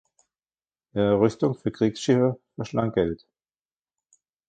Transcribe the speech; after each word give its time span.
Ihre 0.95 1.19
Rüstung 1.19 1.53
für 1.53 1.69
Kriegsschiffe 1.71 2.39
verschlang 2.55 2.91
Geld. 2.91 3.27